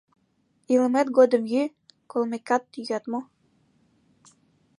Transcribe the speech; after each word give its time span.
Илымет 0.73 1.07
годым 1.17 1.43
йӱ, 1.53 1.63
колымекет 2.11 2.63
йӱат 2.85 3.05
мо? 3.11 3.19